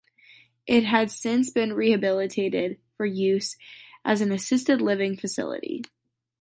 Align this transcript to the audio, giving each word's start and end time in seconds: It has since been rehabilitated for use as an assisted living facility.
It 0.65 0.83
has 0.85 1.15
since 1.15 1.51
been 1.51 1.73
rehabilitated 1.73 2.79
for 2.97 3.05
use 3.05 3.55
as 4.03 4.19
an 4.19 4.31
assisted 4.31 4.81
living 4.81 5.15
facility. 5.15 5.83